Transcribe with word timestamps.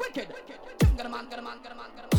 wicked. 0.00 0.28
Wicked. 0.28 0.32
Wicked. 0.32 0.80
Wicked. 0.80 0.96
Wicked. 0.96 1.12
Wicked. 1.12 1.44
Wicked. 1.44 1.76
Wicked. 1.76 2.09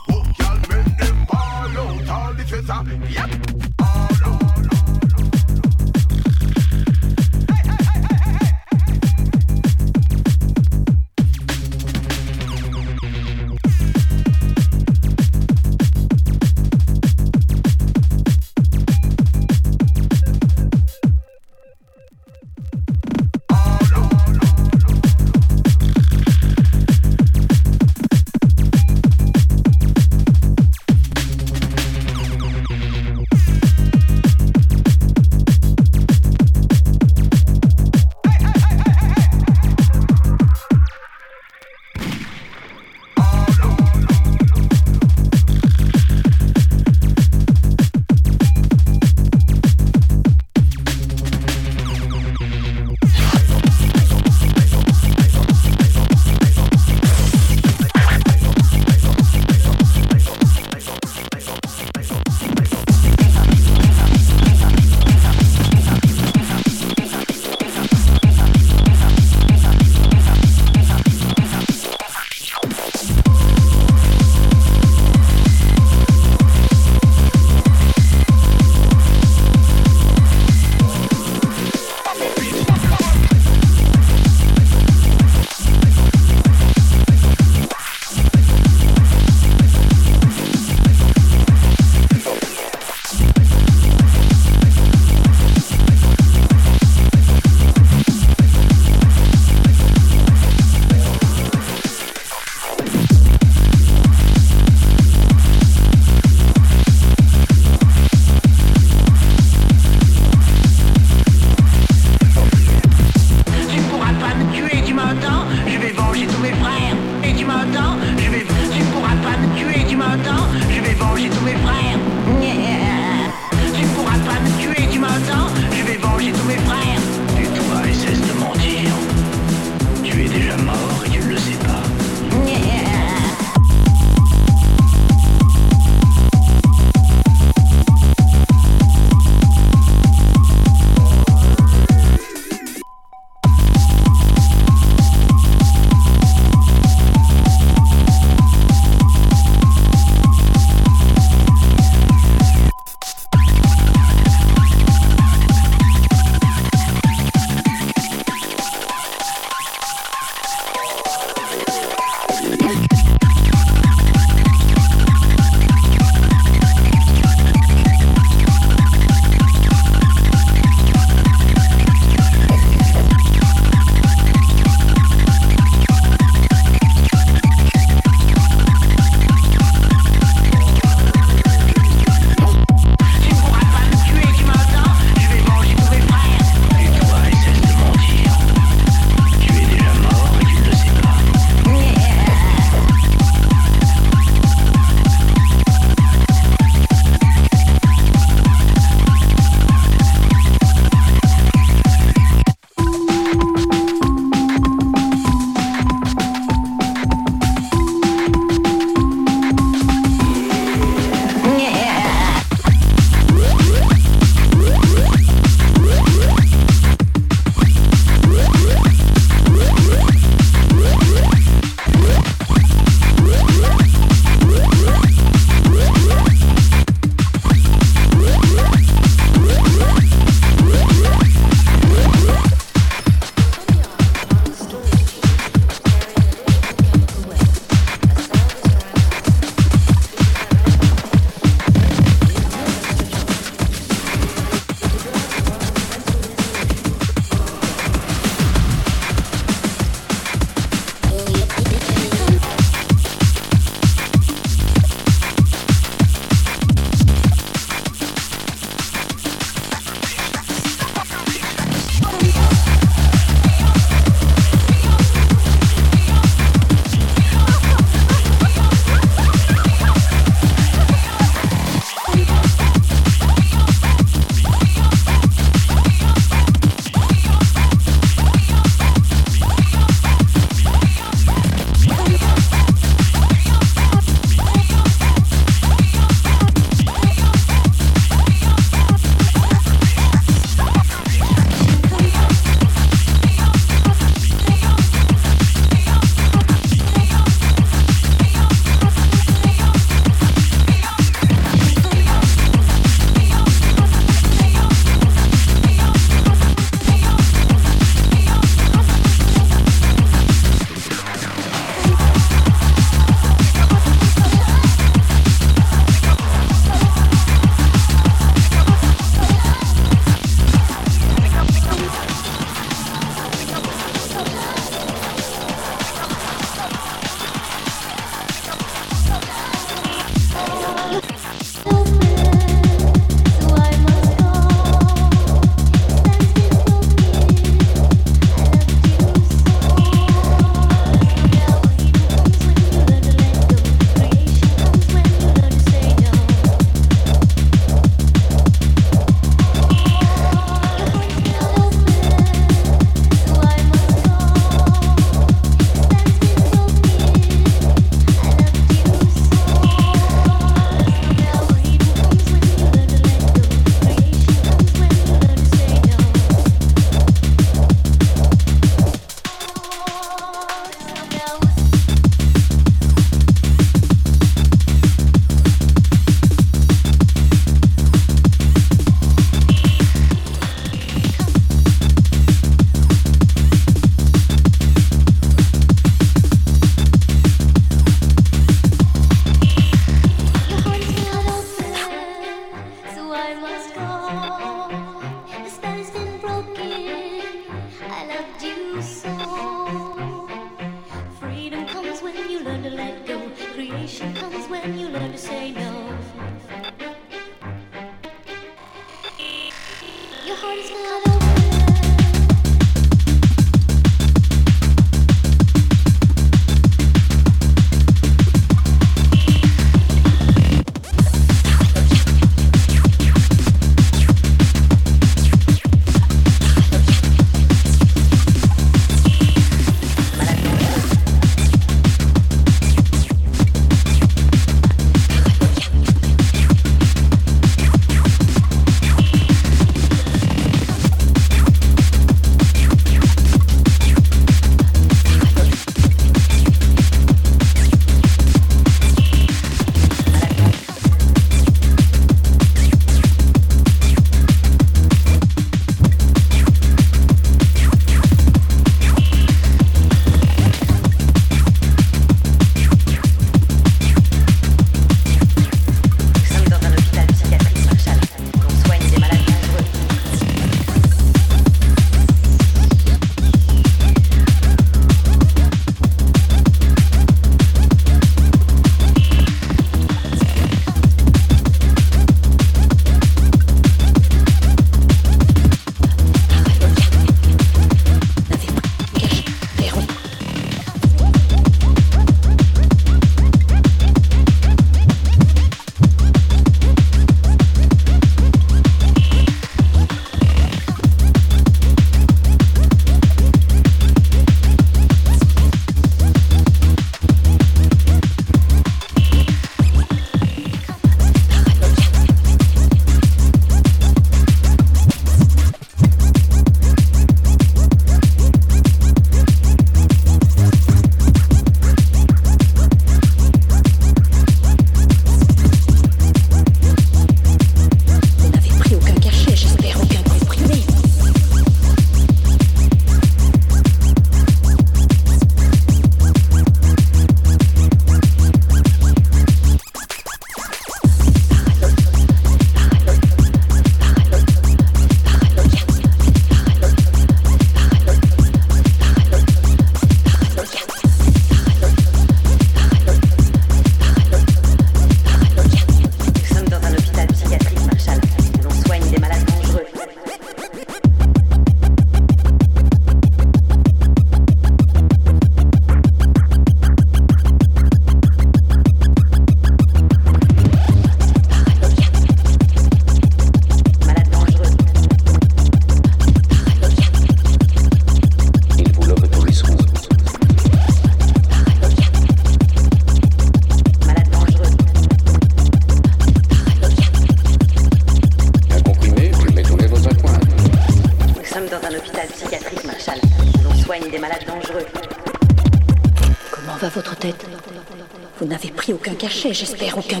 J'espère, 599.30 599.78
aucun 599.78 600.00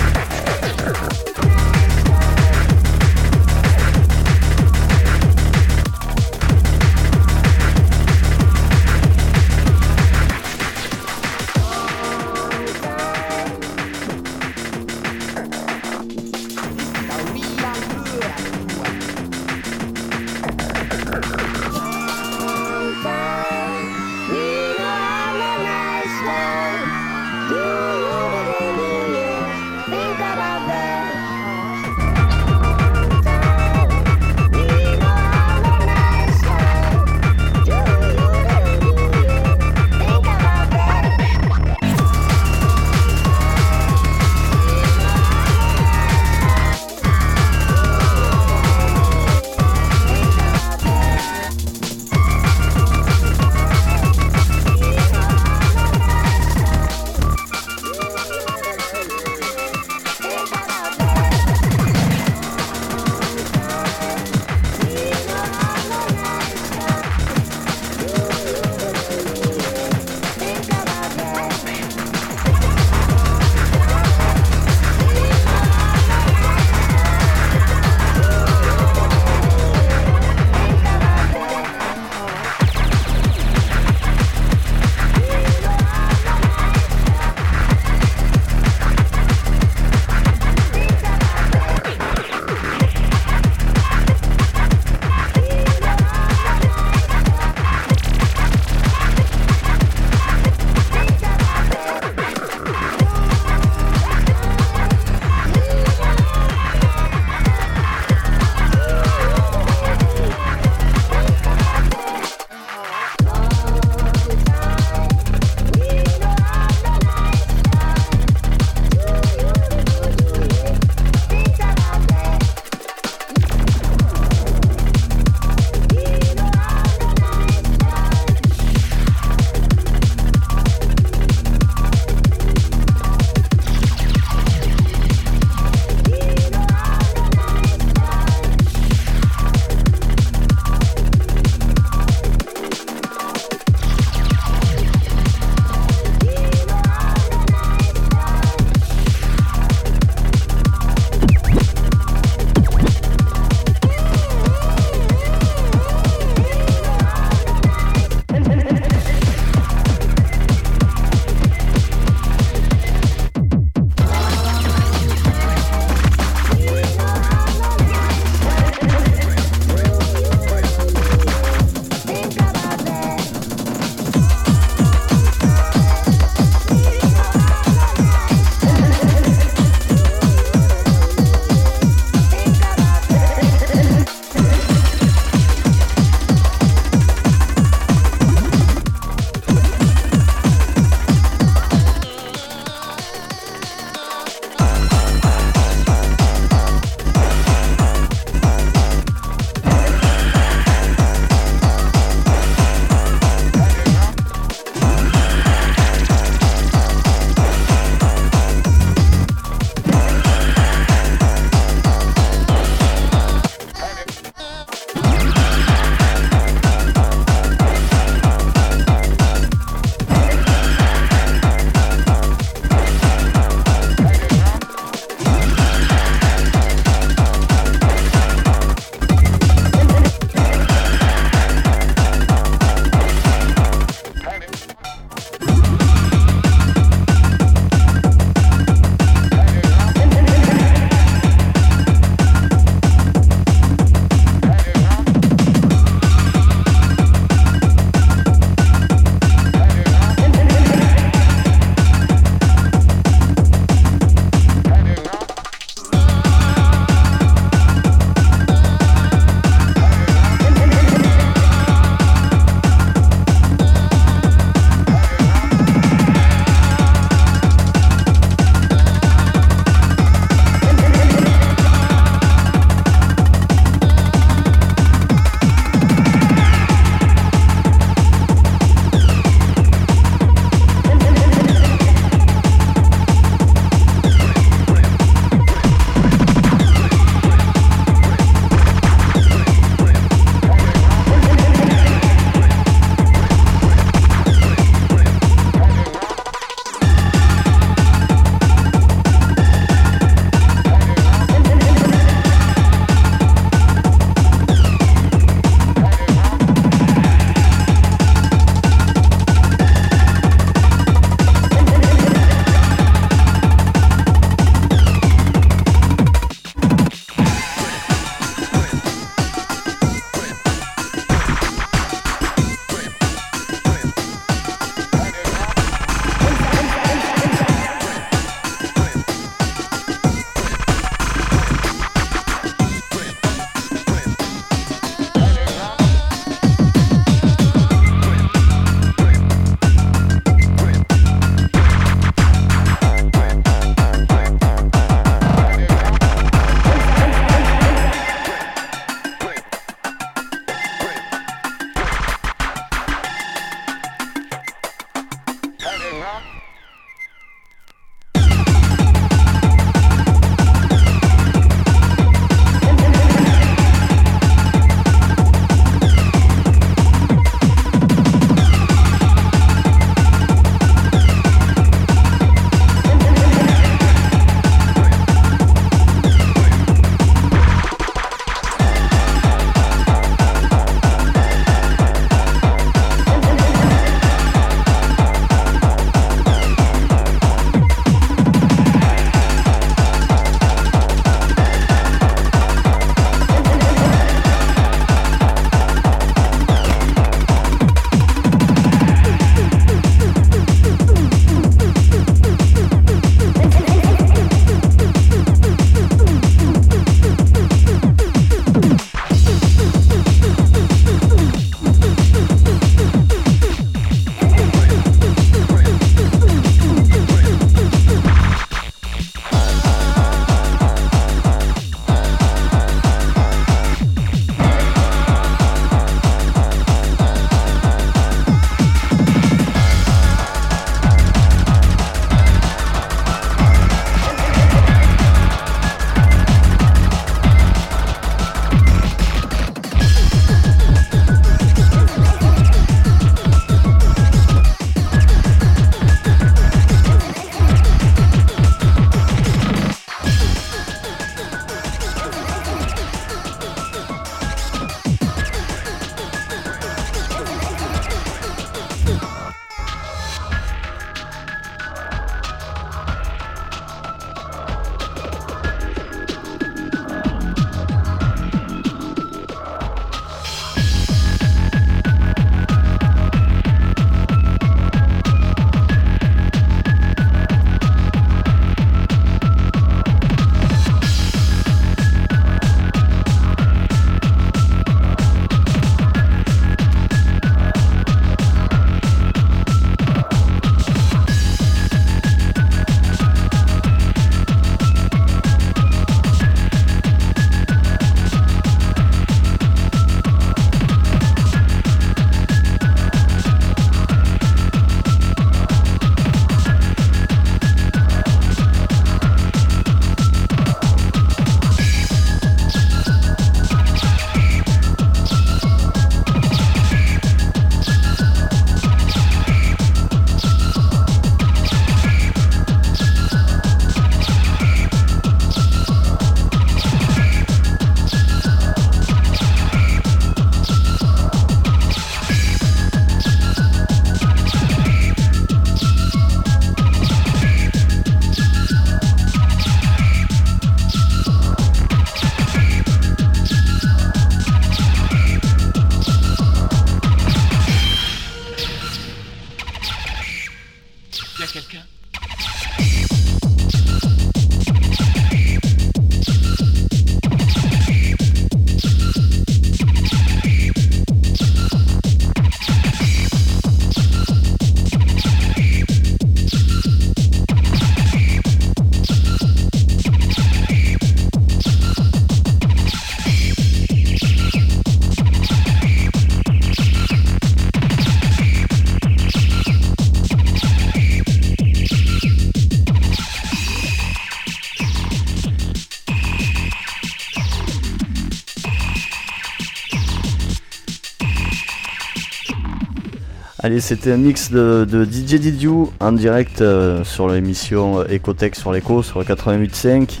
Allez, 593.48 593.60
c'était 593.60 593.92
un 593.92 593.96
mix 593.96 594.30
de, 594.30 594.84
DJ 594.84 595.14
Didiou 595.14 595.72
en 595.80 595.92
direct 595.92 596.42
euh, 596.42 596.84
sur 596.84 597.08
l'émission 597.08 597.80
Ecotech 597.80 598.36
sur 598.36 598.52
l'écho 598.52 598.82
sur 598.82 598.98
le 598.98 599.06
88.5. 599.06 600.00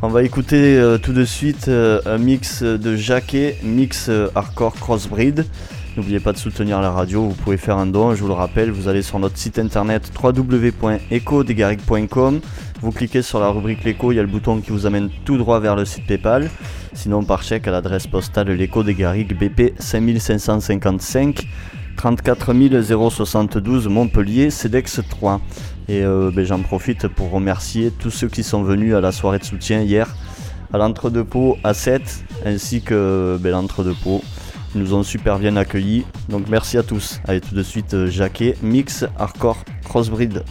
On 0.00 0.08
va 0.08 0.22
écouter 0.22 0.78
euh, 0.78 0.96
tout 0.96 1.12
de 1.12 1.26
suite 1.26 1.68
euh, 1.68 2.00
un 2.06 2.16
mix 2.16 2.62
de 2.62 2.96
Jacquet, 2.96 3.58
mix 3.62 4.10
hardcore 4.34 4.72
crossbreed. 4.76 5.44
N'oubliez 5.94 6.20
pas 6.20 6.32
de 6.32 6.38
soutenir 6.38 6.80
la 6.80 6.90
radio, 6.90 7.24
vous 7.24 7.34
pouvez 7.34 7.58
faire 7.58 7.76
un 7.76 7.84
don, 7.84 8.14
je 8.14 8.22
vous 8.22 8.28
le 8.28 8.32
rappelle, 8.32 8.70
vous 8.70 8.88
allez 8.88 9.02
sur 9.02 9.18
notre 9.18 9.36
site 9.36 9.58
internet 9.58 10.10
www.ecodegaric.com, 10.18 12.40
vous 12.80 12.92
cliquez 12.92 13.20
sur 13.20 13.40
la 13.40 13.50
rubrique 13.50 13.84
l'écho, 13.84 14.10
il 14.10 14.14
y 14.14 14.18
a 14.18 14.22
le 14.22 14.28
bouton 14.28 14.62
qui 14.62 14.70
vous 14.70 14.86
amène 14.86 15.10
tout 15.26 15.36
droit 15.36 15.60
vers 15.60 15.76
le 15.76 15.84
site 15.84 16.06
PayPal, 16.06 16.48
sinon 16.94 17.24
par 17.24 17.42
chèque 17.42 17.68
à 17.68 17.72
l'adresse 17.72 18.06
postale 18.06 18.50
l'écho 18.52 18.82
des 18.82 18.94
Garrigues 18.94 19.38
BP 19.38 19.74
5555 19.78 21.46
34 22.00 22.54
072 23.10 23.88
Montpellier, 23.88 24.48
CEDEX 24.48 25.02
3. 25.06 25.38
Et 25.86 26.02
euh, 26.02 26.30
ben, 26.34 26.46
j'en 26.46 26.60
profite 26.60 27.08
pour 27.08 27.30
remercier 27.30 27.90
tous 27.90 28.08
ceux 28.10 28.28
qui 28.28 28.42
sont 28.42 28.62
venus 28.62 28.94
à 28.94 29.02
la 29.02 29.12
soirée 29.12 29.38
de 29.38 29.44
soutien 29.44 29.82
hier 29.82 30.16
à 30.72 30.78
l'entre-deux-pots 30.78 31.58
à 31.62 31.74
7 31.74 32.24
ainsi 32.46 32.80
que 32.80 33.36
ben, 33.38 33.50
l'entre-deux-pots. 33.50 34.24
Ils 34.74 34.80
nous 34.80 34.94
ont 34.94 35.02
super 35.02 35.38
bien 35.38 35.56
accueillis. 35.56 36.06
Donc 36.30 36.46
merci 36.48 36.78
à 36.78 36.82
tous. 36.82 37.20
Allez 37.28 37.42
tout 37.42 37.54
de 37.54 37.62
suite 37.62 37.92
euh, 37.92 38.06
Jacquet, 38.06 38.56
Mix, 38.62 39.04
Hardcore, 39.18 39.62
Crossbreed. 39.84 40.42